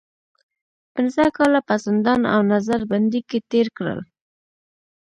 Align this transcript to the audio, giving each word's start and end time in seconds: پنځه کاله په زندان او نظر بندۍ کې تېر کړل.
پنځه 0.93 1.23
کاله 1.37 1.59
په 1.67 1.75
زندان 1.85 2.21
او 2.33 2.39
نظر 2.53 2.79
بندۍ 2.91 3.21
کې 3.29 3.39
تېر 3.51 3.67
کړل. 3.77 3.99